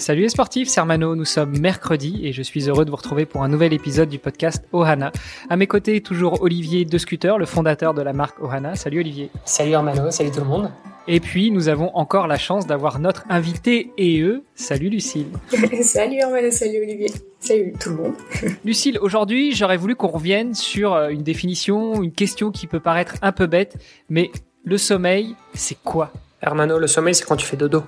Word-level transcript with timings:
Salut 0.00 0.22
les 0.22 0.30
sportifs, 0.30 0.70
c'est 0.70 0.80
Armano, 0.80 1.14
nous 1.14 1.26
sommes 1.26 1.58
mercredi 1.58 2.20
et 2.22 2.32
je 2.32 2.40
suis 2.40 2.70
heureux 2.70 2.86
de 2.86 2.90
vous 2.90 2.96
retrouver 2.96 3.26
pour 3.26 3.42
un 3.42 3.48
nouvel 3.48 3.74
épisode 3.74 4.08
du 4.08 4.18
podcast 4.18 4.64
Ohana. 4.72 5.12
À 5.50 5.56
mes 5.56 5.66
côtés, 5.66 6.00
toujours 6.00 6.40
Olivier 6.40 6.86
De 6.86 6.98
le 7.36 7.44
fondateur 7.44 7.92
de 7.92 8.00
la 8.00 8.14
marque 8.14 8.42
Ohana. 8.42 8.76
Salut 8.76 9.00
Olivier. 9.00 9.28
Salut 9.44 9.74
Armano, 9.74 10.10
salut 10.10 10.30
tout 10.30 10.40
le 10.40 10.46
monde. 10.46 10.70
Et 11.06 11.20
puis, 11.20 11.50
nous 11.50 11.68
avons 11.68 11.94
encore 11.94 12.28
la 12.28 12.38
chance 12.38 12.66
d'avoir 12.66 12.98
notre 12.98 13.24
invité 13.28 13.92
et 13.98 14.22
eux. 14.22 14.42
Salut 14.54 14.88
Lucille. 14.88 15.26
salut 15.82 16.22
Armano, 16.22 16.50
salut 16.50 16.78
Olivier. 16.82 17.12
Salut 17.38 17.74
tout 17.78 17.90
le 17.90 17.96
monde. 17.96 18.14
Lucille, 18.64 18.98
aujourd'hui, 19.02 19.54
j'aurais 19.54 19.76
voulu 19.76 19.96
qu'on 19.96 20.08
revienne 20.08 20.54
sur 20.54 20.94
euh, 20.94 21.10
une 21.10 21.22
définition, 21.22 22.02
une 22.02 22.12
question 22.12 22.52
qui 22.52 22.66
peut 22.66 22.80
paraître 22.80 23.16
un 23.20 23.32
peu 23.32 23.46
bête, 23.46 23.76
mais 24.08 24.30
le 24.64 24.78
sommeil, 24.78 25.36
c'est 25.52 25.76
quoi? 25.84 26.10
Hermano, 26.40 26.78
le 26.78 26.86
sommeil, 26.86 27.14
c'est 27.14 27.26
quand 27.26 27.36
tu 27.36 27.44
fais 27.44 27.58
dodo. 27.58 27.82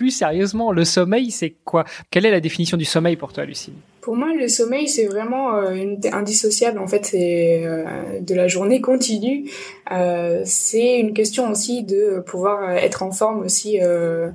Plus 0.00 0.12
sérieusement, 0.12 0.72
le 0.72 0.86
sommeil, 0.86 1.30
c'est 1.30 1.56
quoi? 1.62 1.84
Quelle 2.10 2.24
est 2.24 2.30
la 2.30 2.40
définition 2.40 2.78
du 2.78 2.86
sommeil 2.86 3.16
pour 3.16 3.34
toi, 3.34 3.44
Lucille? 3.44 3.74
Pour 4.00 4.16
moi, 4.16 4.28
le 4.34 4.48
sommeil, 4.48 4.88
c'est 4.88 5.06
vraiment 5.06 5.56
euh, 5.56 5.94
indissociable. 6.12 6.78
En 6.78 6.86
fait, 6.86 7.04
c'est 7.04 7.62
euh, 7.64 7.84
de 8.20 8.34
la 8.34 8.48
journée 8.48 8.80
continue. 8.80 9.50
Euh, 9.92 10.40
c'est 10.44 10.98
une 10.98 11.12
question 11.12 11.50
aussi 11.50 11.82
de 11.82 12.22
pouvoir 12.24 12.70
être 12.70 13.02
en 13.02 13.12
forme 13.12 13.40
aussi 13.40 13.78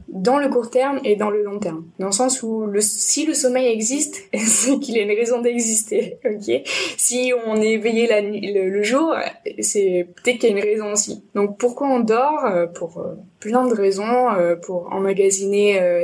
dans 0.10 0.38
le 0.38 0.50
court 0.50 0.70
terme 0.70 1.00
et 1.04 1.16
dans 1.16 1.30
le 1.30 1.44
long 1.44 1.60
terme. 1.60 1.86
Dans 1.98 2.08
le 2.08 2.12
sens 2.12 2.44
où 2.44 2.66
le, 2.66 2.82
si 2.82 3.26
le 3.26 3.34
sommeil 3.34 3.68
existe, 3.68 4.24
c'est 4.34 4.80
qu'il 4.80 4.98
a 5.00 5.02
une 5.02 5.18
raison 5.18 5.42
d'exister. 5.42 6.20
Ok? 6.26 6.64
Si 6.98 7.32
on 7.46 7.56
est 7.62 7.74
éveillé 7.74 8.10
nuit, 8.22 8.54
le, 8.54 8.84
jour, 8.84 9.16
c'est 9.60 10.08
peut-être 10.16 10.40
qu'il 10.40 10.50
y 10.50 10.54
a 10.54 10.58
une 10.58 10.64
raison 10.64 10.92
aussi. 10.92 11.24
Donc, 11.34 11.58
pourquoi 11.58 11.88
on 11.88 12.00
dort? 12.02 12.46
Pour 12.74 13.04
plein 13.40 13.68
de 13.68 13.74
raisons. 13.74 14.28
pour 14.64 14.92
emmagasiner 14.92 15.55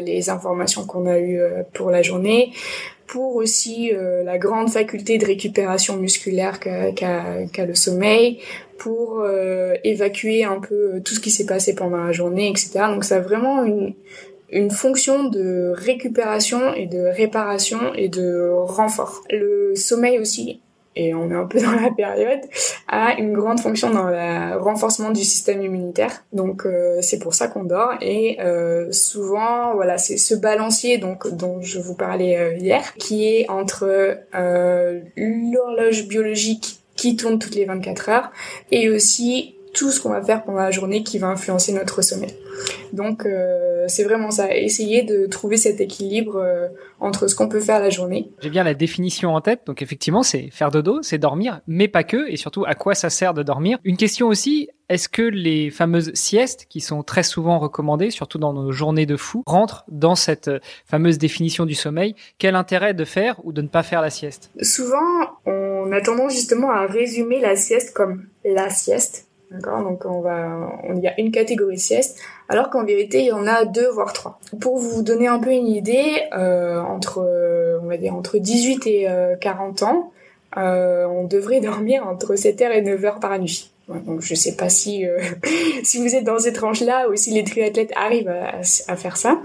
les 0.01 0.29
informations 0.29 0.85
qu'on 0.85 1.05
a 1.07 1.19
eues 1.19 1.41
pour 1.73 1.91
la 1.91 2.01
journée 2.01 2.51
pour 3.11 3.35
aussi 3.35 3.91
euh, 3.93 4.23
la 4.23 4.37
grande 4.37 4.69
faculté 4.69 5.17
de 5.17 5.25
récupération 5.25 5.97
musculaire 5.97 6.61
qu'a 6.61 7.65
le 7.65 7.75
sommeil, 7.75 8.39
pour 8.77 9.19
euh, 9.19 9.75
évacuer 9.83 10.45
un 10.45 10.61
peu 10.61 10.93
euh, 10.95 10.99
tout 11.01 11.13
ce 11.13 11.19
qui 11.19 11.29
s'est 11.29 11.45
passé 11.45 11.75
pendant 11.75 12.05
la 12.05 12.13
journée, 12.13 12.49
etc. 12.49 12.85
Donc 12.87 13.03
ça 13.03 13.17
a 13.17 13.19
vraiment 13.19 13.65
une 14.49 14.71
fonction 14.71 15.25
de 15.25 15.73
récupération 15.75 16.73
et 16.73 16.85
de 16.85 16.99
réparation 16.99 17.93
et 17.95 18.07
de 18.07 18.49
renfort. 18.49 19.23
Le 19.29 19.73
sommeil 19.75 20.17
aussi 20.17 20.61
et 20.95 21.13
on 21.13 21.29
est 21.31 21.35
un 21.35 21.45
peu 21.45 21.59
dans 21.61 21.71
la 21.71 21.89
période, 21.91 22.41
a 22.87 23.13
une 23.17 23.33
grande 23.33 23.59
fonction 23.59 23.89
dans 23.91 24.07
le 24.07 24.57
renforcement 24.57 25.11
du 25.11 25.23
système 25.23 25.61
immunitaire. 25.61 26.23
Donc 26.33 26.65
euh, 26.65 26.97
c'est 27.01 27.19
pour 27.19 27.33
ça 27.33 27.47
qu'on 27.47 27.63
dort 27.63 27.93
et 28.01 28.39
euh, 28.41 28.91
souvent 28.91 29.73
voilà 29.75 29.97
c'est 29.97 30.17
ce 30.17 30.35
balancier 30.35 30.97
donc 30.97 31.27
dont 31.29 31.61
je 31.61 31.79
vous 31.79 31.95
parlais 31.95 32.37
euh, 32.37 32.57
hier 32.57 32.93
qui 32.95 33.25
est 33.25 33.49
entre 33.49 34.17
l'horloge 35.15 36.07
biologique 36.07 36.81
qui 36.95 37.15
tourne 37.15 37.39
toutes 37.39 37.55
les 37.55 37.65
24 37.65 38.09
heures 38.09 38.31
et 38.71 38.89
aussi 38.89 39.55
tout 39.73 39.91
ce 39.91 40.01
qu'on 40.01 40.09
va 40.09 40.21
faire 40.21 40.43
pendant 40.43 40.59
la 40.59 40.71
journée 40.71 41.03
qui 41.03 41.17
va 41.17 41.27
influencer 41.27 41.73
notre 41.73 42.01
sommeil. 42.01 42.35
Donc 42.93 43.25
euh, 43.25 43.85
c'est 43.87 44.03
vraiment 44.03 44.31
ça, 44.31 44.55
essayer 44.55 45.03
de 45.03 45.25
trouver 45.27 45.57
cet 45.57 45.81
équilibre 45.81 46.37
euh, 46.37 46.67
entre 46.99 47.27
ce 47.27 47.35
qu'on 47.35 47.47
peut 47.47 47.59
faire 47.59 47.79
la 47.79 47.89
journée. 47.89 48.29
J'ai 48.41 48.49
bien 48.49 48.63
la 48.63 48.73
définition 48.73 49.35
en 49.35 49.41
tête, 49.41 49.61
donc 49.65 49.81
effectivement 49.81 50.23
c'est 50.23 50.49
faire 50.51 50.71
dodo, 50.71 51.01
c'est 51.01 51.17
dormir, 51.17 51.61
mais 51.67 51.87
pas 51.87 52.03
que, 52.03 52.29
et 52.29 52.37
surtout 52.37 52.65
à 52.65 52.75
quoi 52.75 52.95
ça 52.95 53.09
sert 53.09 53.33
de 53.33 53.43
dormir? 53.43 53.79
Une 53.83 53.97
question 53.97 54.27
aussi, 54.27 54.69
est-ce 54.89 55.07
que 55.07 55.21
les 55.21 55.69
fameuses 55.69 56.11
siestes, 56.13 56.65
qui 56.67 56.81
sont 56.81 57.01
très 57.01 57.23
souvent 57.23 57.59
recommandées, 57.59 58.11
surtout 58.11 58.37
dans 58.37 58.51
nos 58.51 58.73
journées 58.73 59.05
de 59.05 59.15
fou, 59.15 59.41
rentrent 59.45 59.85
dans 59.87 60.15
cette 60.15 60.49
euh, 60.49 60.59
fameuse 60.85 61.17
définition 61.17 61.65
du 61.65 61.75
sommeil? 61.75 62.13
Quel 62.37 62.55
intérêt 62.55 62.93
de 62.93 63.05
faire 63.05 63.39
ou 63.45 63.53
de 63.53 63.61
ne 63.61 63.69
pas 63.69 63.83
faire 63.83 64.01
la 64.01 64.09
sieste? 64.09 64.51
Souvent, 64.61 64.99
on 65.45 65.91
a 65.93 66.01
tendance 66.01 66.33
justement 66.33 66.71
à 66.71 66.87
résumer 66.87 67.39
la 67.39 67.55
sieste 67.55 67.93
comme 67.93 68.25
la 68.43 68.69
sieste, 68.69 69.27
D'accord 69.51 69.83
Donc 69.83 70.05
on 70.05 70.21
va, 70.21 70.79
on, 70.83 70.95
il 70.95 71.03
y 71.03 71.07
a 71.07 71.19
une 71.19 71.31
catégorie 71.31 71.77
sieste, 71.77 72.17
alors 72.47 72.69
qu'en 72.69 72.85
vérité 72.85 73.19
il 73.19 73.27
y 73.27 73.31
en 73.33 73.45
a 73.47 73.65
deux 73.65 73.89
voire 73.89 74.13
trois. 74.13 74.39
Pour 74.61 74.77
vous 74.77 75.03
donner 75.03 75.27
un 75.27 75.39
peu 75.39 75.51
une 75.51 75.67
idée, 75.67 76.23
euh, 76.33 76.79
entre, 76.79 77.79
on 77.83 77.87
va 77.87 77.97
dire 77.97 78.15
entre 78.15 78.37
18 78.37 78.87
et 78.87 79.07
40 79.41 79.81
euh, 79.81 79.85
ans, 79.85 80.11
euh, 80.57 81.05
on 81.05 81.25
devrait 81.25 81.59
dormir 81.59 82.07
entre 82.07 82.35
7h 82.35 82.71
et 82.71 82.81
9h 82.81 83.19
par 83.19 83.37
nuit 83.39 83.71
donc 84.05 84.21
je 84.21 84.35
sais 84.35 84.55
pas 84.55 84.69
si 84.69 85.05
euh, 85.05 85.17
si 85.83 85.99
vous 86.01 86.15
êtes 86.15 86.23
dans 86.23 86.39
ces 86.39 86.53
tranches-là 86.53 87.09
ou 87.09 87.15
si 87.15 87.31
les 87.31 87.43
triathlètes 87.43 87.91
arrivent 87.95 88.29
à, 88.29 88.61
à 88.87 88.95
faire 88.95 89.17
ça. 89.17 89.39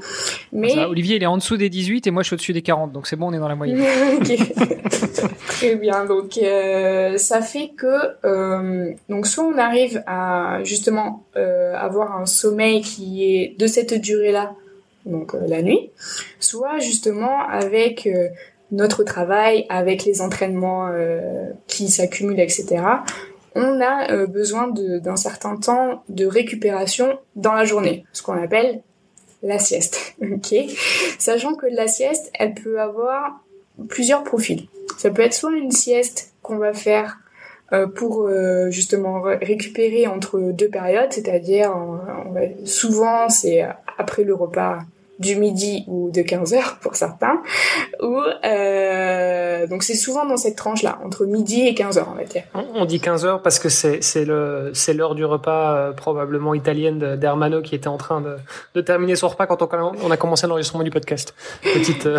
Mais 0.53 0.85
Olivier 0.85 1.17
il 1.17 1.23
est 1.23 1.27
en 1.27 1.37
dessous 1.37 1.57
des 1.57 1.69
18 1.69 2.07
et 2.07 2.11
moi 2.11 2.23
je 2.23 2.29
suis 2.29 2.35
au-dessus 2.35 2.53
des 2.53 2.63
40 2.63 2.93
donc 2.93 3.07
c'est 3.07 3.17
bon 3.17 3.29
on 3.29 3.33
est 3.33 3.39
dans 3.39 3.49
la 3.49 3.55
moyenne. 3.55 3.85
Très 5.49 5.77
bien. 5.77 6.05
Donc 6.05 6.39
euh, 6.39 7.17
ça 7.17 7.41
fait 7.41 7.71
que 7.77 7.87
euh, 8.25 8.93
donc 9.09 9.27
soit 9.27 9.45
on 9.45 9.59
arrive 9.59 10.03
à 10.07 10.61
justement 10.65 11.25
avoir 11.75 12.19
un 12.19 12.27
sommeil 12.27 12.81
qui 12.81 13.25
est 13.25 13.59
de 13.59 13.67
cette 13.67 13.95
durée-là 14.01 14.55
donc 15.05 15.35
la 15.47 15.63
nuit, 15.63 15.91
soit 16.41 16.79
justement 16.81 17.47
avec 17.49 18.09
notre 18.73 19.05
travail, 19.05 19.67
avec 19.69 20.05
les 20.05 20.21
entraînements 20.21 20.91
qui 21.69 21.89
s'accumulent 21.89 22.41
etc 22.41 22.83
on 23.57 23.81
a 23.81 24.13
euh, 24.13 24.27
besoin 24.27 24.69
d'un 24.69 25.17
certain 25.17 25.57
temps 25.57 26.03
de 26.09 26.27
récupération 26.27 27.19
dans 27.35 27.55
la 27.55 27.65
journée, 27.65 28.05
ce 28.13 28.23
qu'on 28.23 28.41
appelle 28.41 28.83
la 29.43 29.59
sieste. 29.59 30.17
sachant 31.19 31.55
que 31.55 31.67
la 31.67 31.89
sieste, 31.89 32.31
elle 32.35 32.55
peut 32.55 32.81
avoir 32.81 33.41
plusieurs 33.89 34.25
profils. 34.25 34.69
Ça 34.99 35.11
peut 35.11 35.23
être 35.23 35.35
soit 35.35 35.53
une 35.53 35.73
sieste 35.73 36.33
qu'on 36.43 36.59
va 36.59 36.73
faire 36.73 37.19
euh, 37.73 37.87
pour 37.87 38.29
euh, 38.29 38.71
justement 38.71 39.23
récupérer 39.23 40.07
entre 40.07 40.39
deux 40.53 40.69
périodes, 40.69 41.13
c'est-à-dire 41.13 41.73
souvent 42.65 43.29
c'est 43.29 43.67
après 43.99 44.23
le 44.23 44.35
repas 44.35 44.81
du 45.19 45.37
midi 45.37 45.85
ou 45.87 46.11
de 46.11 46.23
15 46.23 46.55
heures 46.55 46.79
pour 46.83 46.97
certains, 46.97 47.43
ou 48.03 48.21
euh, 48.45 49.67
donc 49.67 49.83
c'est 49.83 49.95
souvent 49.95 50.27
dans 50.27 50.37
cette 50.37 50.57
tranche-là, 50.57 50.99
entre 51.05 51.25
midi 51.25 51.67
et 51.67 51.75
15 51.75 51.99
heures 51.99 52.09
on 52.13 52.17
va 52.17 52.25
dire. 52.25 52.43
On 52.75 52.85
dit 52.85 53.01
15 53.01 53.25
heures 53.25 53.43
parce 53.43 53.59
que 53.59 53.69
c'est 53.69 54.03
c'est 54.03 54.25
le 54.25 54.71
c'est 54.75 54.95
l'heure 54.95 55.15
du 55.15 55.25
repas 55.25 55.77
euh, 55.77 55.93
probablement 55.93 56.55
italienne 56.55 57.17
d'Hermano 57.17 57.63
qui 57.63 57.75
était 57.75 57.89
en 57.89 57.97
train 57.97 58.21
de, 58.21 58.37
de 58.75 58.81
terminer 58.81 59.17
son 59.17 59.29
repas 59.29 59.47
quand 59.47 59.63
on, 59.63 59.93
on 60.03 60.11
a 60.11 60.17
commencé 60.17 60.47
l'enregistrement 60.47 60.85
du 60.85 60.91
podcast. 60.91 61.35
Petite 61.63 62.07
euh, 62.07 62.19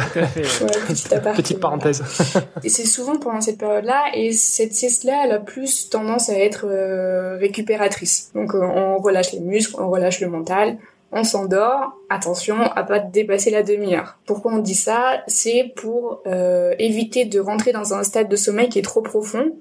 petite, 1.36 1.60
parenthèse. 1.60 2.04
et 2.64 2.70
c'est 2.70 2.86
souvent 2.86 3.18
pendant 3.18 3.42
cette 3.42 3.60
période-là 3.60 4.06
et 4.14 4.32
cette 4.32 4.74
sieste-là 4.74 5.26
elle 5.26 5.32
a 5.32 5.40
plus 5.40 5.90
tendance 5.90 6.30
à 6.30 6.38
être 6.38 6.66
euh, 6.68 7.38
récupératrice. 7.38 8.32
Donc 8.34 8.54
on 8.54 8.98
relâche 8.98 9.34
les 9.34 9.40
muscles, 9.40 9.76
on 9.80 9.90
relâche 9.90 10.20
le 10.22 10.30
mental 10.30 10.78
on 11.12 11.24
s'endort, 11.24 11.98
attention 12.10 12.62
à 12.62 12.84
pas 12.84 13.00
dépasser 13.00 13.50
la 13.50 13.64
demi-heure. 13.64 14.18
Pourquoi 14.26 14.54
on 14.54 14.60
dit 14.60 14.76
ça? 14.76 15.24
C'est 15.28 15.72
pour 15.76 16.22
euh, 16.28 16.74
éviter 16.80 17.26
de 17.26 17.40
rentrer 17.40 17.72
dans 17.72 17.94
un 17.94 18.04
stade 18.04 18.30
de 18.30 18.36
sommeil 18.36 18.70
qui 18.70 18.80
est 18.80 18.84
trop 18.84 19.02
profond. 19.02 19.54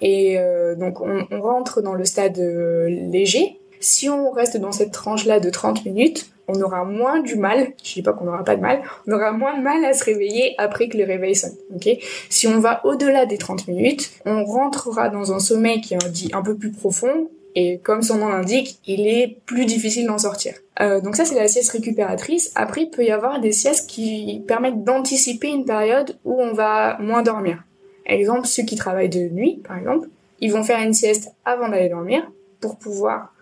Et 0.00 0.38
euh, 0.38 0.74
donc 0.74 1.00
on, 1.00 1.26
rentre 1.40 1.82
dans 1.82 1.94
le 1.94 2.04
stade 2.04 2.38
euh, 2.38 2.88
léger. 2.88 3.58
Si 3.80 4.08
on 4.08 4.30
reste 4.30 4.56
dans 4.56 4.72
cette 4.72 4.92
tranche-là 4.92 5.40
de 5.40 5.50
30 5.50 5.84
minutes, 5.84 6.30
on 6.46 6.60
aura 6.60 6.84
moins 6.84 7.20
du 7.20 7.36
mal, 7.36 7.72
je 7.82 7.94
dis 7.94 8.02
pas 8.02 8.12
qu'on 8.12 8.24
n'aura 8.24 8.44
pas 8.44 8.56
de 8.56 8.60
mal, 8.60 8.82
on 9.06 9.12
aura 9.12 9.32
moins 9.32 9.56
de 9.56 9.62
mal 9.62 9.84
à 9.84 9.94
se 9.94 10.04
réveiller 10.04 10.54
après 10.58 10.88
que 10.88 10.96
le 10.96 11.04
réveil 11.04 11.34
sonne. 11.34 11.56
Ok? 11.74 11.88
Si 12.28 12.46
on 12.46 12.60
va 12.60 12.84
au-delà 12.84 13.26
des 13.26 13.38
30 13.38 13.68
minutes, 13.68 14.10
on 14.26 14.44
rentrera 14.44 15.08
dans 15.08 15.32
un 15.32 15.38
sommeil 15.38 15.80
qui 15.80 15.94
est 15.94 16.10
dit 16.10 16.30
un 16.34 16.42
peu 16.42 16.54
plus 16.54 16.70
profond 16.70 17.28
et 17.54 17.78
comme 17.78 18.02
son 18.02 18.18
nom 18.18 18.28
l'indique, 18.28 18.80
il 18.86 19.06
est 19.06 19.38
plus 19.46 19.64
difficile 19.66 20.06
d'en 20.06 20.18
sortir. 20.18 20.54
Euh, 20.80 21.00
donc 21.00 21.16
ça 21.16 21.24
c'est 21.24 21.36
la 21.36 21.48
sieste 21.48 21.70
récupératrice. 21.70 22.50
Après 22.54 22.82
il 22.82 22.90
peut 22.90 23.04
y 23.04 23.10
avoir 23.10 23.40
des 23.40 23.52
siestes 23.52 23.88
qui 23.88 24.42
permettent 24.46 24.82
d'anticiper 24.82 25.48
une 25.48 25.64
période 25.64 26.18
où 26.24 26.40
on 26.40 26.52
va 26.52 26.98
moins 27.00 27.22
dormir. 27.22 27.64
Exemple 28.06 28.46
ceux 28.46 28.64
qui 28.64 28.76
travaillent 28.76 29.08
de 29.08 29.28
nuit 29.28 29.60
par 29.66 29.78
exemple, 29.78 30.08
ils 30.40 30.52
vont 30.52 30.64
faire 30.64 30.80
une 30.80 30.94
sieste 30.94 31.32
avant 31.44 31.68
d'aller 31.68 31.88
dormir 31.88 32.30
pour 32.60 32.76
pouvoir 32.76 33.32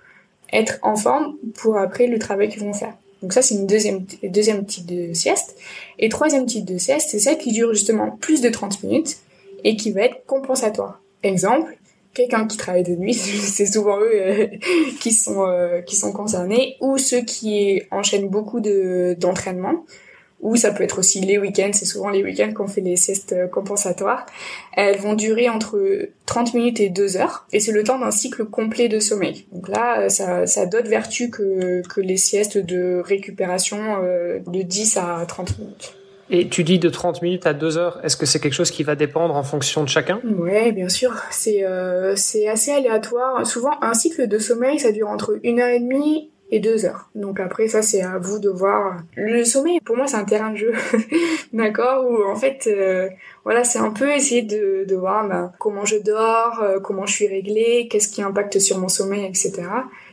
être 0.53 0.79
en 0.83 0.97
forme 0.97 1.37
pour 1.55 1.79
après 1.79 2.07
le 2.07 2.19
travail 2.19 2.49
qu'ils 2.49 2.63
vont 2.63 2.75
faire. 2.75 2.95
Donc 3.23 3.33
ça, 3.33 3.41
c'est 3.41 3.55
une 3.55 3.67
deuxième, 3.67 4.05
deuxième 4.25 4.67
type 4.67 4.87
de 4.87 5.15
sieste. 5.15 5.57
Et 5.99 6.09
troisième 6.09 6.45
type 6.45 6.65
de 6.65 6.77
sieste, 6.77 7.11
c'est 7.11 7.21
celle 7.21 7.39
qui 7.39 7.53
dure 7.53 7.73
justement 7.73 8.11
plus 8.11 8.41
de 8.41 8.49
30 8.49 8.83
minutes 8.83 9.19
et 9.65 9.77
qui 9.77 9.93
va 9.93 10.03
être 10.03 10.27
compensatoire. 10.27 11.01
Exemple, 11.23 11.77
quelqu'un 12.15 12.47
qui 12.47 12.57
travaille 12.57 12.83
de 12.83 12.95
nuit, 12.95 13.15
c'est 13.15 13.67
souvent 13.67 13.99
eux 14.01 14.11
euh, 14.15 14.47
qui 15.01 15.13
sont 15.13 15.47
euh, 15.47 15.81
qui 15.81 15.97
sont 15.97 16.13
concernés, 16.13 16.77
ou 16.81 16.99
ceux 16.99 17.23
qui 17.23 17.83
enchaînent 17.91 18.29
beaucoup 18.29 18.61
de 18.61 19.17
d'entraînement, 19.19 19.85
ou 20.41 20.57
ça 20.57 20.73
peut 20.73 20.83
être 20.83 20.99
aussi 20.99 21.21
les 21.21 21.39
week-ends, 21.39 21.71
c'est 21.73 21.85
souvent 21.85 22.11
les 22.11 22.25
week-ends 22.25 22.53
qu'on 22.53 22.67
fait 22.67 22.81
les 22.81 22.97
siestes 22.97 23.33
euh, 23.33 23.47
compensatoires. 23.47 24.27
Elles 24.77 24.99
vont 24.99 25.15
durer 25.15 25.49
entre 25.49 26.09
30 26.27 26.55
minutes 26.55 26.81
et 26.81 26.89
2 26.89 27.17
heures, 27.17 27.47
et 27.53 27.61
c'est 27.61 27.73
le 27.73 27.85
temps 27.85 27.99
d'un 27.99 28.11
cycle 28.11 28.45
complet 28.45 28.89
de 28.89 28.99
sommeil. 28.99 29.47
Donc 29.53 29.69
là, 29.69 30.09
ça, 30.09 30.47
ça 30.47 30.63
a 30.63 30.67
d'autres 30.67 30.89
vertus 30.89 31.31
que, 31.31 31.83
que 31.89 32.01
les 32.01 32.17
siestes 32.17 32.59
de 32.59 33.01
récupération 33.05 33.79
de 34.47 34.63
10 34.63 34.97
à 34.97 35.25
30 35.27 35.59
minutes. 35.59 35.95
Et 36.35 36.49
tu 36.49 36.65
dis 36.65 36.79
de 36.79 36.89
30 36.89 37.21
minutes 37.21 37.47
à 37.47 37.53
2 37.53 37.77
heures, 37.77 38.01
est-ce 38.03 38.17
que 38.17 38.25
c'est 38.25 38.41
quelque 38.41 38.55
chose 38.55 38.71
qui 38.71 38.85
va 38.85 38.95
dépendre 38.95 39.37
en 39.37 39.43
fonction 39.43 39.85
de 39.85 39.89
chacun? 39.91 40.19
Ouais, 40.25 40.73
bien 40.73 40.89
sûr. 40.89 41.13
C'est 41.31 41.63
euh, 41.63 42.17
c'est 42.17 42.49
assez 42.49 42.73
aléatoire. 42.73 43.47
Souvent, 43.47 43.73
un 43.83 43.93
cycle 43.93 44.27
de 44.27 44.39
sommeil, 44.39 44.79
ça 44.79 44.93
dure 44.93 45.11
entre 45.11 45.39
une 45.43 45.61
heure 45.61 45.69
et 45.69 45.79
demie 45.79 46.31
et 46.51 46.59
deux 46.59 46.87
heures. 46.87 47.11
Donc 47.15 47.39
après, 47.39 47.69
ça, 47.69 47.83
c'est 47.83 48.01
à 48.01 48.17
vous 48.19 48.39
de 48.39 48.49
voir. 48.49 48.97
Le 49.15 49.45
sommeil, 49.45 49.81
pour 49.81 49.95
moi, 49.95 50.07
c'est 50.07 50.17
un 50.17 50.25
terrain 50.25 50.53
de 50.53 50.57
jeu, 50.57 50.73
d'accord? 51.53 52.07
Où 52.11 52.25
en 52.25 52.35
fait, 52.35 52.67
euh, 52.67 53.11
voilà, 53.45 53.63
c'est 53.63 53.79
un 53.79 53.91
peu 53.91 54.11
essayer 54.11 54.41
de, 54.41 54.87
de 54.89 54.97
voir 54.97 55.29
bah, 55.29 55.53
comment 55.59 55.85
je 55.85 55.97
dors, 55.97 56.63
euh, 56.63 56.81
comment 56.81 57.05
je 57.05 57.13
suis 57.13 57.29
réglée, 57.29 57.89
qu'est-ce 57.91 58.09
qui 58.09 58.23
impacte 58.23 58.59
sur 58.59 58.79
mon 58.79 58.89
sommeil, 58.89 59.27
etc. 59.27 59.65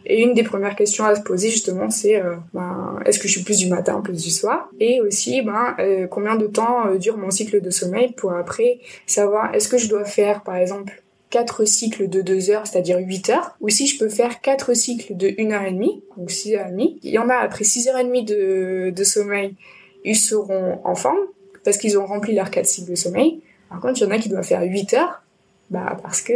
Et 0.05 0.21
une 0.21 0.33
des 0.33 0.43
premières 0.43 0.75
questions 0.75 1.05
à 1.05 1.15
se 1.15 1.21
poser 1.21 1.49
justement, 1.49 1.89
c'est 1.89 2.15
euh, 2.15 2.35
ben, 2.53 2.99
est-ce 3.05 3.19
que 3.19 3.27
je 3.27 3.33
suis 3.33 3.43
plus 3.43 3.57
du 3.57 3.67
matin, 3.67 4.01
plus 4.01 4.23
du 4.23 4.29
soir? 4.29 4.69
Et 4.79 5.01
aussi, 5.01 5.41
ben, 5.41 5.75
euh, 5.79 6.07
combien 6.07 6.35
de 6.35 6.47
temps 6.47 6.87
euh, 6.87 6.97
dure 6.97 7.17
mon 7.17 7.31
cycle 7.31 7.61
de 7.61 7.69
sommeil 7.69 8.13
pour 8.13 8.33
après 8.33 8.79
savoir 9.05 9.53
est-ce 9.53 9.67
que 9.67 9.77
je 9.77 9.87
dois 9.87 10.05
faire, 10.05 10.43
par 10.43 10.55
exemple, 10.55 11.03
quatre 11.29 11.65
cycles 11.65 12.09
de 12.09 12.21
2 12.21 12.49
heures, 12.49 12.65
c'est-à-dire 12.65 12.97
8 12.97 13.29
heures, 13.29 13.55
ou 13.61 13.69
si 13.69 13.85
je 13.87 13.99
peux 13.99 14.09
faire 14.09 14.41
quatre 14.41 14.73
cycles 14.73 15.15
de 15.15 15.33
1 15.37 15.51
heure 15.51 15.63
et 15.63 15.71
demie, 15.71 16.01
donc 16.17 16.31
6 16.31 16.55
heures 16.55 16.67
et. 16.67 16.97
Il 17.03 17.11
y 17.11 17.19
en 17.19 17.29
a 17.29 17.35
après 17.35 17.63
6 17.63 17.87
heures 17.89 17.99
et 17.99 18.03
demie 18.03 18.23
de, 18.23 18.91
de 18.95 19.03
sommeil, 19.03 19.55
ils 20.03 20.15
seront 20.15 20.79
en 20.83 20.95
forme 20.95 21.19
parce 21.63 21.77
qu'ils 21.77 21.99
ont 21.99 22.05
rempli 22.05 22.33
leurs 22.33 22.49
quatre 22.49 22.65
cycles 22.65 22.89
de 22.89 22.95
sommeil. 22.95 23.41
Par 23.69 23.79
contre, 23.79 23.99
il 23.99 24.05
y 24.05 24.07
en 24.07 24.11
a 24.11 24.17
qui 24.17 24.29
doivent 24.29 24.43
faire 24.43 24.63
8 24.63 24.93
heures, 24.95 25.21
bah 25.69 25.97
parce 26.01 26.21
que 26.21 26.33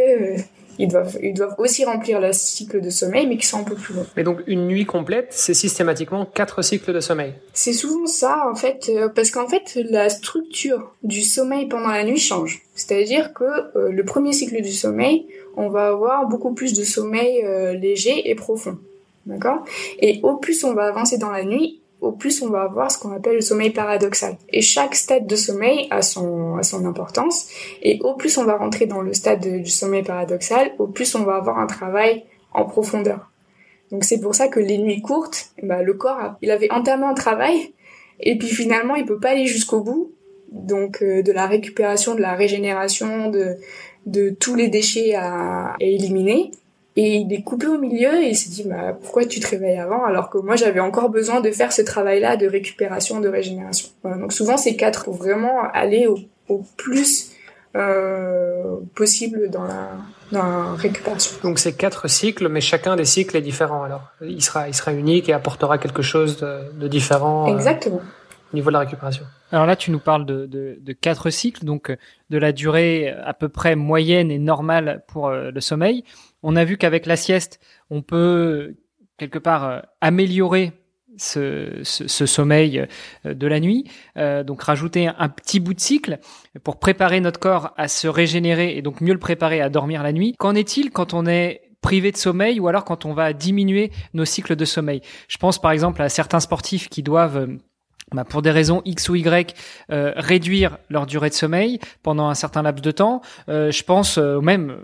ils 0.79 0.87
doivent, 0.87 1.17
ils 1.21 1.33
doivent 1.33 1.55
aussi 1.57 1.85
remplir 1.85 2.19
le 2.19 2.33
cycle 2.33 2.81
de 2.81 2.89
sommeil, 2.89 3.27
mais 3.27 3.37
qui 3.37 3.45
sont 3.45 3.59
un 3.59 3.63
peu 3.63 3.75
plus 3.75 3.93
longs. 3.93 4.05
Mais 4.15 4.23
donc 4.23 4.39
une 4.47 4.67
nuit 4.67 4.85
complète, 4.85 5.27
c'est 5.31 5.53
systématiquement 5.53 6.25
quatre 6.25 6.61
cycles 6.61 6.93
de 6.93 6.99
sommeil. 6.99 7.33
C'est 7.53 7.73
souvent 7.73 8.07
ça 8.07 8.45
en 8.49 8.55
fait, 8.55 8.89
euh, 8.89 9.09
parce 9.09 9.31
qu'en 9.31 9.47
fait 9.47 9.77
la 9.89 10.09
structure 10.09 10.93
du 11.03 11.21
sommeil 11.21 11.67
pendant 11.67 11.89
la 11.89 12.03
nuit 12.03 12.19
change. 12.19 12.61
C'est-à-dire 12.75 13.33
que 13.33 13.43
euh, 13.43 13.91
le 13.91 14.03
premier 14.03 14.33
cycle 14.33 14.61
du 14.61 14.71
sommeil, 14.71 15.27
on 15.57 15.69
va 15.69 15.87
avoir 15.87 16.27
beaucoup 16.27 16.53
plus 16.53 16.73
de 16.73 16.83
sommeil 16.83 17.43
euh, 17.43 17.73
léger 17.73 18.29
et 18.29 18.35
profond. 18.35 18.77
D'accord? 19.25 19.63
Et 19.99 20.19
au 20.23 20.35
plus 20.35 20.63
on 20.63 20.73
va 20.73 20.85
avancer 20.85 21.17
dans 21.17 21.31
la 21.31 21.45
nuit, 21.45 21.79
au 22.03 22.11
plus 22.11 22.41
on 22.41 22.49
va 22.49 22.63
avoir 22.63 22.91
ce 22.91 22.97
qu'on 22.99 23.13
appelle 23.13 23.35
le 23.35 23.41
sommeil 23.41 23.69
paradoxal. 23.69 24.35
Et 24.49 24.61
chaque 24.61 24.93
stade 24.93 25.25
de 25.25 25.35
sommeil 25.35 25.87
a 25.89 26.01
son, 26.01 26.57
a 26.57 26.63
son 26.63 26.85
importance. 26.85 27.47
Et 27.81 27.99
au 28.03 28.13
plus 28.15 28.37
on 28.37 28.43
va 28.43 28.57
rentrer 28.57 28.85
dans 28.85 29.01
le 29.01 29.13
stade 29.13 29.39
du 29.39 29.69
sommeil 29.69 30.03
paradoxal, 30.03 30.73
au 30.79 30.87
plus 30.87 31.15
on 31.15 31.23
va 31.23 31.35
avoir 31.35 31.59
un 31.59 31.65
travail 31.65 32.25
en 32.53 32.65
profondeur. 32.65 33.31
Donc 33.91 34.03
c'est 34.03 34.19
pour 34.19 34.35
ça 34.35 34.47
que 34.47 34.59
les 34.59 34.77
nuits 34.77 35.01
courtes, 35.01 35.51
bah, 35.61 35.81
le 35.81 35.93
corps, 35.93 36.35
il 36.41 36.51
avait 36.51 36.71
entamé 36.71 37.05
un 37.05 37.13
travail, 37.13 37.73
et 38.19 38.37
puis 38.37 38.49
finalement 38.49 38.95
il 38.95 39.05
peut 39.05 39.19
pas 39.19 39.29
aller 39.29 39.47
jusqu'au 39.47 39.81
bout. 39.81 40.11
Donc 40.51 41.01
euh, 41.01 41.23
de 41.23 41.31
la 41.31 41.47
récupération, 41.47 42.15
de 42.15 42.21
la 42.21 42.33
régénération, 42.33 43.29
de, 43.29 43.55
de 44.05 44.29
tous 44.29 44.55
les 44.55 44.67
déchets 44.67 45.15
à 45.15 45.75
éliminer. 45.79 46.51
Et 46.95 47.15
il 47.15 47.33
est 47.33 47.41
coupé 47.41 47.65
au 47.67 47.79
milieu 47.79 48.21
et 48.21 48.29
il 48.29 48.35
s'est 48.35 48.49
dit 48.49 48.63
bah, 48.67 48.95
pourquoi 49.01 49.25
tu 49.25 49.39
te 49.39 49.47
réveilles 49.47 49.79
avant 49.79 50.05
alors 50.05 50.29
que 50.29 50.37
moi 50.37 50.55
j'avais 50.55 50.79
encore 50.79 51.09
besoin 51.09 51.41
de 51.41 51.49
faire 51.49 51.73
ce 51.73 51.81
travail-là 51.81 52.37
de 52.37 52.47
récupération, 52.47 53.19
de 53.19 53.29
régénération. 53.29 53.89
Donc 54.03 54.31
souvent 54.31 54.57
c'est 54.57 54.75
quatre 54.75 55.05
pour 55.05 55.15
vraiment 55.15 55.63
aller 55.73 56.07
au, 56.07 56.19
plus 56.77 57.31
euh, 57.75 58.75
possible 58.93 59.49
dans 59.49 59.63
la, 59.63 59.89
dans 60.31 60.43
la 60.43 60.73
récupération. 60.75 61.31
Donc 61.41 61.57
c'est 61.57 61.73
quatre 61.73 62.07
cycles, 62.07 62.47
mais 62.47 62.61
chacun 62.61 62.95
des 62.95 63.05
cycles 63.05 63.37
est 63.37 63.41
différent 63.41 63.81
alors. 63.81 64.11
Il 64.21 64.43
sera, 64.43 64.67
il 64.67 64.75
sera 64.75 64.93
unique 64.93 65.29
et 65.29 65.33
apportera 65.33 65.79
quelque 65.79 66.03
chose 66.03 66.37
de, 66.37 66.71
de 66.79 66.87
différent. 66.87 67.49
Euh, 67.49 67.55
Exactement. 67.55 68.01
Au 68.53 68.55
niveau 68.55 68.69
de 68.69 68.73
la 68.73 68.79
récupération. 68.79 69.25
Alors 69.51 69.65
là, 69.65 69.75
tu 69.75 69.91
nous 69.91 69.99
parles 69.99 70.25
de, 70.25 70.93
quatre 71.01 71.29
cycles, 71.29 71.65
donc 71.65 71.95
de 72.29 72.37
la 72.37 72.51
durée 72.51 73.09
à 73.09 73.33
peu 73.33 73.49
près 73.49 73.75
moyenne 73.75 74.31
et 74.31 74.39
normale 74.39 75.03
pour 75.07 75.27
euh, 75.27 75.51
le 75.51 75.59
sommeil. 75.59 76.03
On 76.43 76.55
a 76.55 76.63
vu 76.63 76.77
qu'avec 76.77 77.05
la 77.05 77.15
sieste, 77.15 77.59
on 77.89 78.01
peut 78.01 78.75
quelque 79.17 79.39
part 79.39 79.63
euh, 79.65 79.79
améliorer 80.01 80.73
ce, 81.17 81.81
sommeil 81.83 82.87
euh, 83.25 83.33
de 83.33 83.47
la 83.47 83.59
nuit, 83.59 83.85
euh, 84.17 84.43
donc 84.43 84.63
rajouter 84.63 85.07
un, 85.07 85.29
petit 85.29 85.59
bout 85.59 85.73
de 85.73 85.79
cycle 85.79 86.19
pour 86.63 86.79
préparer 86.79 87.19
notre 87.19 87.39
corps 87.39 87.73
à 87.77 87.87
se 87.87 88.07
régénérer 88.07 88.77
et 88.77 88.81
donc 88.81 89.01
mieux 89.01 89.13
le 89.13 89.19
préparer 89.19 89.61
à 89.61 89.69
dormir 89.69 90.03
la 90.03 90.11
nuit. 90.11 90.35
Qu'en 90.37 90.55
est-il 90.55 90.91
quand 90.91 91.13
on 91.13 91.25
est 91.25 91.61
privé 91.81 92.11
de 92.11 92.17
sommeil 92.17 92.59
ou 92.59 92.67
alors 92.67 92.85
quand 92.85 93.05
on 93.05 93.13
va 93.13 93.33
diminuer 93.33 93.91
nos 94.13 94.25
cycles 94.25 94.55
de 94.55 94.65
sommeil? 94.65 95.01
Je 95.27 95.37
pense 95.37 95.59
par 95.59 95.71
exemple 95.71 96.01
à 96.01 96.09
certains 96.09 96.39
sportifs 96.39 96.89
qui 96.89 97.03
doivent 97.03 97.47
bah, 98.11 98.23
pour 98.23 98.41
des 98.41 98.51
raisons 98.51 98.81
X 98.85 99.09
ou 99.09 99.15
Y, 99.15 99.55
euh, 99.91 100.13
réduire 100.15 100.77
leur 100.89 101.05
durée 101.05 101.29
de 101.29 101.33
sommeil 101.33 101.79
pendant 102.01 102.27
un 102.29 102.33
certain 102.33 102.61
laps 102.61 102.83
de 102.83 102.91
temps. 102.91 103.21
Euh, 103.49 103.71
je 103.71 103.83
pense 103.83 104.17
euh, 104.17 104.39
même, 104.39 104.77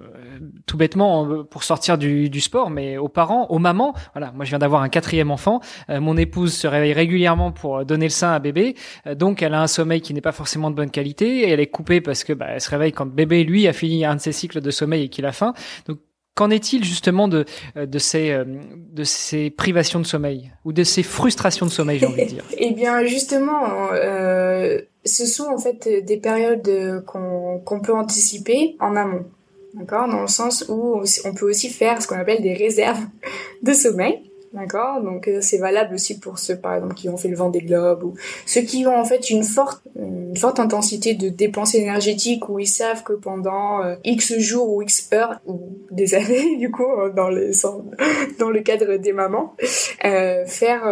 tout 0.66 0.78
bêtement, 0.78 1.44
pour 1.44 1.64
sortir 1.64 1.98
du, 1.98 2.30
du, 2.30 2.42
sport, 2.42 2.70
mais 2.70 2.98
aux 2.98 3.10
parents, 3.10 3.48
aux 3.48 3.60
mamans. 3.60 3.94
Voilà, 4.14 4.32
moi 4.32 4.46
je 4.46 4.50
viens 4.50 4.60
d'avoir 4.60 4.82
un 4.82 4.90
quatrième 4.90 5.32
enfant. 5.32 5.60
mon 5.90 6.18
épouse 6.18 6.54
se 6.54 6.68
réveille 6.68 6.94
régulièrement 6.94 7.52
pour 7.52 7.86
donner 7.86 8.06
le 8.06 8.12
sein 8.12 8.32
à 8.32 8.40
bébé, 8.40 8.76
donc 9.16 9.42
elle 9.42 9.54
a 9.54 9.62
un 9.62 9.68
sommeil 9.68 10.02
qui 10.02 10.14
n'est 10.14 10.22
pas 10.22 10.32
forcément 10.32 10.72
de 10.72 10.76
bonne 10.76 10.92
qualité 10.92 11.42
et 11.42 11.50
elle 11.50 11.60
est 11.60 11.68
coupée 11.68 12.02
parce 12.02 12.24
que 12.24 12.34
bah, 12.34 12.48
elle 12.50 12.62
se 12.62 12.70
réveille 12.70 12.92
quand 12.92 13.06
bébé 13.06 13.44
lui 13.44 13.68
a 13.68 13.74
fini 13.74 14.06
un 14.06 14.16
de 14.16 14.22
ses 14.22 14.32
cycles 14.32 14.62
de 14.62 14.72
sommeil 14.72 15.04
et 15.04 15.10
qu'il 15.10 15.26
a 15.26 15.32
faim. 15.32 15.54
Donc 15.88 16.00
Qu'en 16.40 16.52
est-il 16.52 16.86
justement 16.86 17.28
de, 17.28 17.44
euh, 17.76 17.86
de, 17.86 18.00
ces, 18.00 18.32
euh, 18.32 18.46
de 18.94 19.04
ces 19.04 19.50
privations 19.50 20.00
de 20.00 20.06
sommeil 20.06 20.54
ou 20.64 20.72
de 20.72 20.86
ces 20.86 21.04
frustrations 21.04 21.66
de 21.66 21.72
sommeil, 21.72 22.00
j'ai 22.00 22.06
envie 22.06 22.24
de 22.24 22.30
dire? 22.30 22.46
Eh 22.58 22.72
bien, 22.72 23.04
justement, 23.04 23.92
euh, 23.92 24.80
ce 25.04 25.26
sont 25.26 25.48
en 25.48 25.58
fait 25.58 26.06
des 26.06 26.16
périodes 26.16 27.04
qu'on 27.06 27.82
peut 27.84 27.94
anticiper 27.94 28.78
en 28.80 28.96
amont. 28.96 29.26
D'accord? 29.74 30.08
Dans 30.08 30.22
le 30.22 30.28
sens 30.28 30.64
où 30.70 31.04
on 31.26 31.34
peut 31.34 31.50
aussi 31.50 31.68
faire 31.68 32.02
ce 32.02 32.08
qu'on 32.08 32.18
appelle 32.18 32.42
des 32.42 32.54
réserves 32.54 33.04
de 33.62 33.74
sommeil. 33.74 34.29
D'accord 34.52 35.02
Donc 35.04 35.28
euh, 35.28 35.42
c'est 35.42 35.60
valable 35.60 35.94
aussi 35.94 36.20
pour 36.20 36.40
ceux 36.40 36.58
par 36.58 36.74
exemple 36.74 36.96
qui 36.96 37.08
ont 37.08 37.18
fait 37.18 37.28
le 37.28 37.36
vent 37.36 37.50
des 37.50 37.60
globes 37.60 38.04
ou 38.04 38.16
ceux 38.48 38.62
qui 38.62 38.88
ont 38.88 38.98
en 38.98 39.06
fait 39.06 39.30
une 39.30 39.44
forte 39.44 39.84
une 39.96 40.36
forte 40.38 40.60
intensité 40.60 41.14
de 41.14 41.30
dépenses 41.30 41.76
énergétiques 41.76 42.50
où 42.50 42.58
ils 42.58 42.68
savent 42.68 43.04
que 43.04 43.14
pendant 43.14 43.84
euh, 43.84 43.96
X 44.04 44.40
jours 44.40 44.74
ou 44.74 44.82
X 44.82 45.10
heures 45.14 45.40
ou 45.46 45.78
des 45.92 46.16
années 46.16 46.58
du 46.58 46.72
coup 46.72 46.84
euh, 46.84 47.12
dans 47.12 47.30
les 47.30 47.52
dans 48.40 48.50
le 48.50 48.62
cadre 48.62 48.96
des 48.96 49.14
mamans 49.14 49.56
euh, 50.04 50.46
faire 50.48 50.84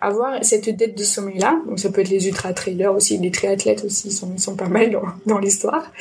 avoir 0.00 0.44
cette 0.44 0.68
dette 0.68 0.98
de 0.98 1.04
sommeil 1.04 1.38
là. 1.38 1.60
Donc 1.68 1.78
ça 1.78 1.90
peut 1.90 2.00
être 2.00 2.08
les 2.08 2.26
ultra 2.26 2.52
trailers 2.52 2.92
aussi, 2.92 3.16
les 3.18 3.30
triathlètes 3.30 3.84
aussi 3.84 4.10
sont 4.10 4.36
sont 4.38 4.56
pas 4.56 4.68
mal 4.68 4.90
dans, 4.90 5.04
dans 5.26 5.38
l'histoire. 5.38 5.92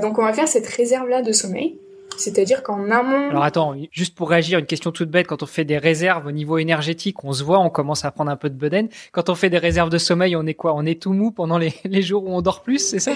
donc 0.00 0.18
on 0.18 0.22
va 0.22 0.32
faire 0.32 0.48
cette 0.48 0.66
réserve 0.66 1.08
là 1.08 1.20
de 1.20 1.32
sommeil 1.32 1.78
c'est-à-dire 2.18 2.62
qu'en 2.62 2.90
amont. 2.90 3.30
Alors 3.30 3.44
attends, 3.44 3.74
juste 3.90 4.14
pour 4.14 4.30
réagir, 4.30 4.58
une 4.58 4.66
question 4.66 4.90
toute 4.92 5.10
bête. 5.10 5.26
Quand 5.26 5.42
on 5.42 5.46
fait 5.46 5.64
des 5.64 5.78
réserves 5.78 6.26
au 6.26 6.32
niveau 6.32 6.58
énergétique, 6.58 7.24
on 7.24 7.32
se 7.32 7.42
voit, 7.44 7.58
on 7.58 7.70
commence 7.70 8.04
à 8.04 8.10
prendre 8.10 8.30
un 8.30 8.36
peu 8.36 8.50
de 8.50 8.56
bedaine. 8.56 8.88
Quand 9.12 9.30
on 9.30 9.34
fait 9.34 9.50
des 9.50 9.58
réserves 9.58 9.90
de 9.90 9.98
sommeil, 9.98 10.36
on 10.36 10.46
est 10.46 10.54
quoi? 10.54 10.74
On 10.74 10.84
est 10.84 11.00
tout 11.00 11.12
mou 11.12 11.30
pendant 11.30 11.58
les, 11.58 11.72
les 11.84 12.02
jours 12.02 12.24
où 12.24 12.30
on 12.30 12.42
dort 12.42 12.62
plus, 12.62 12.78
c'est 12.78 12.98
ça? 12.98 13.12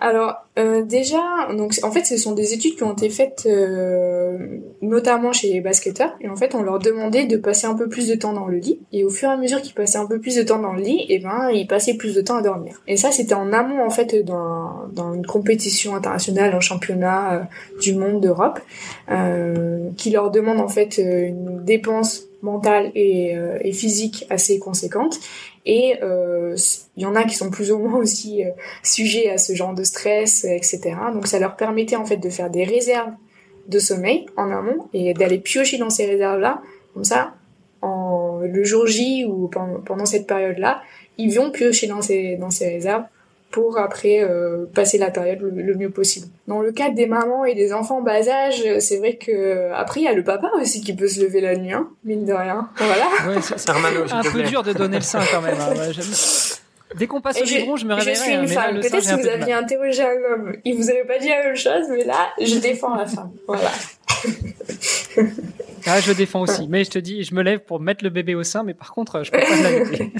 Alors 0.00 0.34
euh, 0.58 0.82
déjà, 0.82 1.20
donc 1.56 1.74
en 1.82 1.90
fait, 1.90 2.04
ce 2.04 2.16
sont 2.16 2.32
des 2.32 2.54
études 2.54 2.76
qui 2.76 2.82
ont 2.82 2.92
été 2.92 3.10
faites 3.10 3.46
euh, 3.46 4.38
notamment 4.80 5.32
chez 5.32 5.52
les 5.52 5.60
basketteurs. 5.60 6.16
Et 6.20 6.28
en 6.28 6.36
fait, 6.36 6.54
on 6.54 6.62
leur 6.62 6.78
demandait 6.78 7.26
de 7.26 7.36
passer 7.36 7.66
un 7.66 7.74
peu 7.74 7.88
plus 7.88 8.08
de 8.08 8.14
temps 8.14 8.32
dans 8.32 8.46
le 8.46 8.56
lit. 8.56 8.80
Et 8.92 9.04
au 9.04 9.10
fur 9.10 9.28
et 9.28 9.32
à 9.32 9.36
mesure 9.36 9.60
qu'ils 9.60 9.74
passaient 9.74 9.98
un 9.98 10.06
peu 10.06 10.18
plus 10.18 10.36
de 10.36 10.42
temps 10.42 10.58
dans 10.58 10.72
le 10.72 10.82
lit, 10.82 11.00
et 11.08 11.16
eh 11.16 11.18
ben 11.18 11.50
ils 11.52 11.66
passaient 11.66 11.94
plus 11.94 12.14
de 12.14 12.22
temps 12.22 12.36
à 12.36 12.42
dormir. 12.42 12.80
Et 12.86 12.96
ça, 12.96 13.10
c'était 13.10 13.34
en 13.34 13.52
amont 13.52 13.84
en 13.84 13.90
fait 13.90 14.24
dans, 14.24 14.86
dans 14.92 15.12
une 15.12 15.26
compétition 15.26 15.94
internationale, 15.94 16.54
un 16.54 16.60
championnat 16.60 17.34
euh, 17.34 17.40
du 17.80 17.94
monde 17.94 18.22
de 18.22 18.28
euh, 19.10 19.90
qui 19.96 20.10
leur 20.10 20.30
demande 20.30 20.60
en 20.60 20.68
fait 20.68 20.98
euh, 20.98 21.26
une 21.26 21.64
dépense 21.64 22.24
mentale 22.42 22.92
et, 22.94 23.36
euh, 23.36 23.58
et 23.60 23.72
physique 23.72 24.26
assez 24.30 24.58
conséquente. 24.58 25.18
Et 25.68 25.98
il 26.00 27.02
y 27.02 27.06
en 27.06 27.16
a 27.16 27.24
qui 27.24 27.34
sont 27.34 27.50
plus 27.50 27.72
ou 27.72 27.78
moins 27.78 27.98
aussi 27.98 28.44
sujets 28.84 29.30
à 29.30 29.36
ce 29.36 29.52
genre 29.52 29.74
de 29.74 29.82
stress, 29.82 30.44
etc. 30.44 30.94
Donc 31.12 31.26
ça 31.26 31.40
leur 31.40 31.56
permettait 31.56 31.96
en 31.96 32.04
fait 32.04 32.18
de 32.18 32.30
faire 32.30 32.50
des 32.50 32.62
réserves 32.62 33.10
de 33.66 33.80
sommeil 33.80 34.26
en 34.36 34.52
amont 34.52 34.86
et 34.92 35.12
d'aller 35.12 35.38
piocher 35.38 35.76
dans 35.76 35.90
ces 35.90 36.06
réserves-là. 36.06 36.62
Comme 36.94 37.02
ça, 37.02 37.34
le 37.82 38.62
jour 38.62 38.86
J 38.86 39.24
ou 39.24 39.48
pendant, 39.48 40.06
cette 40.06 40.28
période-là, 40.28 40.82
ils 41.18 41.34
vont 41.34 41.50
piocher 41.50 41.88
dans 41.88 42.00
ces 42.00 42.38
réserves 42.60 43.02
pour 43.50 43.78
après 43.78 44.22
euh, 44.22 44.66
passer 44.74 44.98
la 44.98 45.10
période 45.10 45.40
le, 45.40 45.74
mieux 45.74 45.90
possible. 45.90 46.26
Dans 46.46 46.60
le 46.60 46.72
cas 46.72 46.90
des 46.90 47.06
mamans 47.06 47.44
et 47.44 47.54
des 47.54 47.72
enfants 47.72 48.02
bas 48.02 48.28
âge, 48.28 48.62
c'est 48.80 48.98
vrai 48.98 49.16
que 49.16 49.72
après 49.72 50.00
il 50.00 50.04
y 50.04 50.08
a 50.08 50.12
le 50.12 50.24
papa 50.24 50.50
aussi 50.60 50.80
qui 50.80 50.94
peut 50.94 51.08
se 51.08 51.20
lever 51.20 51.40
la 51.40 51.56
nuit, 51.56 51.72
hein, 51.72 51.88
mine 52.04 52.24
de 52.24 52.32
rien. 52.32 52.68
Voilà. 52.76 53.40
c'est 53.40 53.70
un 53.70 54.22
peu 54.22 54.42
dur 54.42 54.62
de 54.62 54.72
donner 54.72 54.96
le 54.96 55.02
sein 55.02 55.20
quand 55.32 55.40
même. 55.40 55.56
Hein. 55.58 55.92
Dès 56.94 57.06
qu'on 57.06 57.20
passe 57.20 57.40
au 57.40 57.44
biberon, 57.44 57.76
je 57.76 57.84
me 57.84 57.94
réveille. 57.94 58.14
Je 58.14 58.20
suis 58.20 58.32
une 58.32 58.48
femme. 58.48 58.80
Peut-être 58.80 59.02
si 59.02 59.14
vous 59.14 59.28
aviez 59.28 59.52
interrogé 59.52 60.02
un 60.02 60.32
homme, 60.32 60.52
il 60.64 60.76
vous 60.76 60.88
avait 60.88 61.04
pas 61.04 61.18
dit 61.18 61.28
la 61.28 61.42
même 61.44 61.56
chose, 61.56 61.86
mais 61.90 62.04
là, 62.04 62.28
je 62.40 62.58
défends 62.58 62.94
la 62.94 63.06
femme. 63.06 63.32
Voilà. 63.46 63.70
Ah, 65.86 66.00
je 66.00 66.12
défends 66.12 66.40
aussi. 66.42 66.66
Mais 66.68 66.84
je 66.84 66.90
te 66.90 66.98
dis, 66.98 67.22
je 67.22 67.34
me 67.34 67.42
lève 67.42 67.60
pour 67.60 67.80
mettre 67.80 68.02
le 68.02 68.10
bébé 68.10 68.34
au 68.34 68.42
sein, 68.42 68.62
mais 68.62 68.74
par 68.74 68.92
contre, 68.92 69.22
je 69.22 69.30
peux 69.30 69.38
pas 69.38 69.70
l'inviter. 69.70 70.12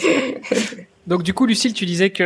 Donc 1.07 1.23
du 1.23 1.35
coup, 1.35 1.47
Lucille, 1.47 1.73
tu 1.73 1.87
disais 1.87 2.11
que 2.11 2.23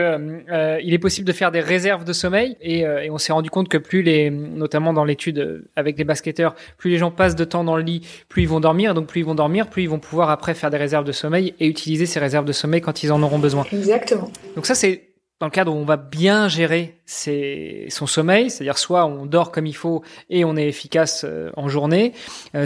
euh, 0.50 0.80
il 0.82 0.94
est 0.94 0.98
possible 0.98 1.26
de 1.26 1.32
faire 1.32 1.52
des 1.52 1.60
réserves 1.60 2.04
de 2.04 2.12
sommeil 2.12 2.56
et, 2.62 2.86
euh, 2.86 3.02
et 3.02 3.10
on 3.10 3.18
s'est 3.18 3.32
rendu 3.32 3.50
compte 3.50 3.68
que 3.68 3.76
plus 3.76 4.02
les, 4.02 4.30
notamment 4.30 4.92
dans 4.94 5.04
l'étude 5.04 5.64
avec 5.76 5.98
les 5.98 6.04
basketteurs, 6.04 6.54
plus 6.78 6.90
les 6.90 6.98
gens 6.98 7.10
passent 7.10 7.36
de 7.36 7.44
temps 7.44 7.62
dans 7.62 7.76
le 7.76 7.82
lit, 7.82 8.06
plus 8.28 8.42
ils 8.42 8.48
vont 8.48 8.60
dormir. 8.60 8.94
Donc 8.94 9.06
plus 9.06 9.20
ils 9.20 9.26
vont 9.26 9.34
dormir, 9.34 9.68
plus 9.68 9.82
ils 9.82 9.88
vont 9.90 9.98
pouvoir 9.98 10.30
après 10.30 10.54
faire 10.54 10.70
des 10.70 10.78
réserves 10.78 11.04
de 11.04 11.12
sommeil 11.12 11.54
et 11.60 11.66
utiliser 11.66 12.06
ces 12.06 12.20
réserves 12.20 12.46
de 12.46 12.52
sommeil 12.52 12.80
quand 12.80 13.02
ils 13.02 13.12
en 13.12 13.22
auront 13.22 13.38
besoin. 13.38 13.66
Exactement. 13.70 14.30
Donc 14.56 14.64
ça, 14.64 14.74
c'est 14.74 15.08
dans 15.40 15.46
le 15.46 15.52
cadre 15.52 15.74
où 15.74 15.76
on 15.76 15.84
va 15.84 15.96
bien 15.96 16.48
gérer 16.48 17.00
ses, 17.06 17.86
son 17.88 18.06
sommeil, 18.06 18.50
c'est-à-dire 18.50 18.76
soit 18.76 19.06
on 19.06 19.24
dort 19.24 19.52
comme 19.52 19.66
il 19.66 19.76
faut 19.76 20.02
et 20.28 20.44
on 20.44 20.56
est 20.56 20.68
efficace 20.68 21.24
euh, 21.26 21.50
en 21.56 21.68
journée, 21.68 22.12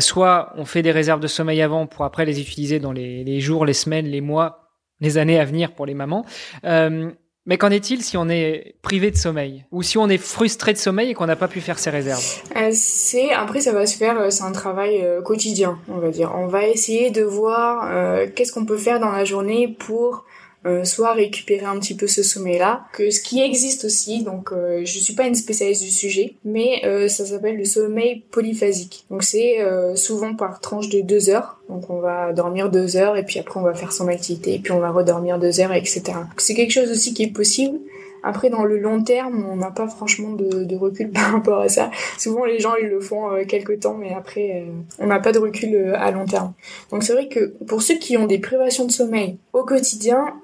soit 0.00 0.52
on 0.56 0.64
fait 0.64 0.82
des 0.82 0.90
réserves 0.90 1.20
de 1.20 1.28
sommeil 1.28 1.62
avant 1.62 1.86
pour 1.86 2.04
après 2.04 2.24
les 2.24 2.40
utiliser 2.40 2.80
dans 2.80 2.90
les, 2.90 3.22
les 3.22 3.40
jours, 3.40 3.64
les 3.64 3.74
semaines, 3.74 4.06
les 4.06 4.20
mois 4.20 4.63
les 5.04 5.18
années 5.18 5.38
à 5.38 5.44
venir 5.44 5.72
pour 5.72 5.86
les 5.86 5.94
mamans. 5.94 6.24
Euh, 6.64 7.10
mais 7.46 7.58
qu'en 7.58 7.70
est-il 7.70 8.02
si 8.02 8.16
on 8.16 8.30
est 8.30 8.74
privé 8.80 9.10
de 9.10 9.16
sommeil 9.16 9.66
ou 9.70 9.82
si 9.82 9.98
on 9.98 10.08
est 10.08 10.18
frustré 10.18 10.72
de 10.72 10.78
sommeil 10.78 11.10
et 11.10 11.14
qu'on 11.14 11.26
n'a 11.26 11.36
pas 11.36 11.46
pu 11.46 11.60
faire 11.60 11.78
ses 11.78 11.90
réserves? 11.90 12.24
Euh, 12.56 12.70
C'est 12.72 13.32
après 13.32 13.60
ça 13.60 13.72
va 13.72 13.84
se 13.86 13.96
faire, 13.98 14.18
euh, 14.18 14.30
c'est 14.30 14.44
un 14.44 14.52
travail 14.52 15.06
quotidien, 15.24 15.78
on 15.88 15.98
va 15.98 16.10
dire. 16.10 16.32
On 16.34 16.46
va 16.46 16.66
essayer 16.66 17.10
de 17.10 17.22
voir 17.22 17.88
qu'est-ce 18.34 18.52
qu'on 18.52 18.64
peut 18.64 18.78
faire 18.78 18.98
dans 18.98 19.12
la 19.12 19.24
journée 19.24 19.68
pour 19.68 20.24
euh, 20.66 20.84
soit 20.84 21.12
récupérer 21.12 21.66
un 21.66 21.78
petit 21.78 21.94
peu 21.94 22.06
ce 22.06 22.22
sommeil-là, 22.22 22.84
que 22.92 23.10
ce 23.10 23.20
qui 23.20 23.40
existe 23.40 23.84
aussi, 23.84 24.22
donc 24.22 24.52
euh, 24.52 24.82
je 24.84 24.98
suis 24.98 25.14
pas 25.14 25.26
une 25.26 25.34
spécialiste 25.34 25.82
du 25.82 25.90
sujet, 25.90 26.34
mais 26.44 26.82
euh, 26.84 27.08
ça 27.08 27.26
s'appelle 27.26 27.56
le 27.56 27.64
sommeil 27.64 28.22
polyphasique. 28.30 29.04
Donc 29.10 29.22
c'est 29.22 29.60
euh, 29.60 29.94
souvent 29.96 30.34
par 30.34 30.60
tranche 30.60 30.88
de 30.88 31.00
deux 31.00 31.28
heures, 31.28 31.60
donc 31.68 31.90
on 31.90 32.00
va 32.00 32.32
dormir 32.32 32.70
deux 32.70 32.96
heures 32.96 33.16
et 33.16 33.24
puis 33.24 33.38
après 33.38 33.60
on 33.60 33.62
va 33.62 33.74
faire 33.74 33.92
son 33.92 34.08
activité 34.08 34.54
et 34.54 34.58
puis 34.58 34.72
on 34.72 34.80
va 34.80 34.90
redormir 34.90 35.38
deux 35.38 35.60
heures, 35.60 35.72
etc. 35.72 36.02
C'est 36.38 36.54
quelque 36.54 36.72
chose 36.72 36.90
aussi 36.90 37.14
qui 37.14 37.24
est 37.24 37.32
possible. 37.32 37.78
Après, 38.26 38.48
dans 38.48 38.64
le 38.64 38.78
long 38.78 39.04
terme, 39.04 39.46
on 39.50 39.56
n'a 39.56 39.70
pas 39.70 39.86
franchement 39.86 40.30
de, 40.30 40.76
recul 40.76 41.10
par 41.12 41.32
rapport 41.32 41.60
à 41.60 41.68
ça. 41.68 41.90
Souvent, 42.18 42.46
les 42.46 42.58
gens, 42.58 42.74
ils 42.80 42.88
le 42.88 43.00
font 43.00 43.30
euh, 43.30 43.44
quelques 43.44 43.80
temps, 43.80 43.94
mais 43.94 44.14
après, 44.14 44.64
euh, 44.66 44.72
on 44.98 45.06
n'a 45.06 45.20
pas 45.20 45.30
de 45.30 45.38
recul 45.38 45.74
euh, 45.74 45.92
à 45.96 46.10
long 46.10 46.24
terme. 46.24 46.54
Donc, 46.90 47.02
c'est 47.02 47.12
vrai 47.12 47.28
que 47.28 47.54
pour 47.66 47.82
ceux 47.82 47.96
qui 47.96 48.16
ont 48.16 48.26
des 48.26 48.38
privations 48.38 48.86
de 48.86 48.90
sommeil 48.90 49.38
au 49.52 49.64
quotidien, 49.64 50.34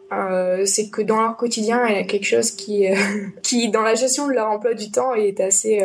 c'est 0.65 0.91
que 0.91 1.03
dans 1.03 1.21
leur 1.21 1.37
quotidien, 1.37 1.87
il 1.89 1.95
y 1.95 1.99
a 1.99 2.05
quelque 2.05 2.27
chose 2.27 2.51
qui, 2.51 2.85
qui, 3.43 3.71
dans 3.71 3.83
la 3.83 3.95
gestion 3.95 4.29
de 4.29 4.33
leur 4.33 4.51
emploi 4.51 4.75
du 4.75 4.91
temps, 4.91 5.15
est 5.15 5.41
assez 5.41 5.85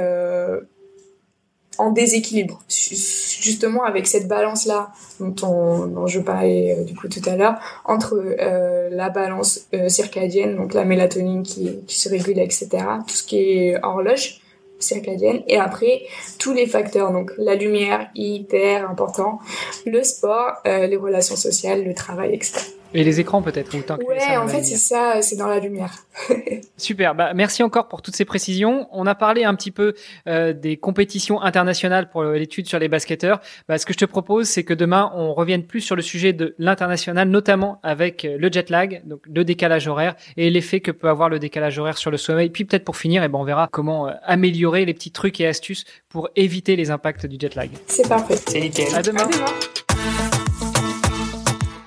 en 1.78 1.92
déséquilibre. 1.92 2.62
Justement 2.70 3.84
avec 3.84 4.08
cette 4.08 4.28
balance 4.28 4.66
là 4.66 4.92
dont, 5.20 5.36
on, 5.44 5.88
dont 5.88 6.08
je 6.08 6.20
parlais 6.20 6.76
euh, 6.78 6.84
du 6.84 6.96
coup 6.96 7.08
tout 7.08 7.22
à 7.28 7.36
l'heure 7.36 7.56
entre 7.86 8.16
euh, 8.16 8.90
la 8.92 9.10
balance 9.10 9.68
euh, 9.74 9.90
circadienne, 9.90 10.56
donc 10.56 10.74
la 10.74 10.86
mélatonine 10.86 11.44
qui, 11.44 11.80
qui 11.88 12.00
se 12.00 12.10
régule, 12.10 12.40
etc. 12.40 12.68
Tout 13.08 13.16
ce 13.16 13.24
qui 13.24 13.38
est 13.38 13.84
horloge 13.84 14.42
circadienne 14.78 15.42
et 15.48 15.58
après 15.58 16.02
tous 16.38 16.52
les 16.52 16.68
facteurs 16.68 17.14
donc 17.14 17.32
la 17.38 17.56
lumière 17.56 18.10
hyper 18.14 18.90
important 18.90 19.40
le 19.86 20.04
sport 20.04 20.52
les 20.66 20.98
relations 20.98 21.38
sociales 21.38 21.86
le 21.86 21.94
travail 21.94 22.34
etc 22.34 22.60
et 22.96 23.04
les 23.04 23.20
écrans 23.20 23.42
peut-être 23.42 23.76
Ouais, 23.76 24.38
en 24.38 24.48
fait 24.48 24.64
c'est 24.64 24.78
ça, 24.78 25.22
c'est 25.22 25.36
dans 25.36 25.48
la 25.48 25.60
lumière. 25.60 25.94
Super. 26.78 27.14
Bah 27.14 27.34
merci 27.34 27.62
encore 27.62 27.88
pour 27.88 28.02
toutes 28.02 28.16
ces 28.16 28.26
précisions. 28.26 28.88
On 28.92 29.06
a 29.06 29.16
parlé 29.16 29.44
un 29.44 29.54
petit 29.56 29.72
peu 29.72 29.94
euh, 30.28 30.54
des 30.54 30.78
compétitions 30.78 31.42
internationales 31.42 32.10
pour 32.10 32.24
l'étude 32.24 32.68
sur 32.68 32.80
les 32.80 32.88
basketteurs. 32.88 33.42
Bah, 33.68 33.78
ce 33.78 33.86
que 33.86 33.94
je 33.94 33.98
te 33.98 34.06
propose, 34.06 34.48
c'est 34.48 34.64
que 34.64 34.74
demain 34.74 35.12
on 35.16 35.34
revienne 35.34 35.64
plus 35.64 35.82
sur 35.82 35.96
le 35.96 36.02
sujet 36.02 36.34
de 36.34 36.56
l'international, 36.58 37.30
notamment 37.30 37.80
avec 37.84 38.24
euh, 38.26 38.38
le 38.40 38.50
jet 38.52 38.70
lag, 38.70 39.02
donc 39.06 39.22
le 39.26 39.44
décalage 39.44 39.88
horaire 39.88 40.16
et 40.38 40.50
l'effet 40.50 40.80
que 40.80 40.92
peut 40.92 41.10
avoir 41.10 41.30
le 41.30 41.40
décalage 41.40 41.78
horaire 41.78 41.98
sur 41.98 42.12
le 42.12 42.18
sommeil. 42.18 42.50
Puis 42.50 42.66
peut-être 42.66 42.86
pour 42.86 42.98
finir, 42.98 43.24
et 43.24 43.26
eh 43.26 43.30
ben 43.30 43.40
on 43.40 43.44
verra 43.44 43.68
comment 43.72 44.08
euh, 44.08 44.12
améliorer 44.24 44.86
les 44.86 44.94
petits 44.94 45.12
trucs 45.12 45.42
et 45.42 45.48
astuces 45.48 45.84
pour 46.08 46.30
éviter 46.36 46.76
les 46.76 46.92
impacts 46.92 47.26
du 47.26 47.38
jet 47.40 47.56
lag. 47.56 47.70
C'est 47.88 48.08
parfait. 48.08 48.38
C'est 48.48 48.60
nickel. 48.60 48.88
À 48.96 49.02
demain. 49.02 49.24
À 49.24 49.28
demain 49.28 49.46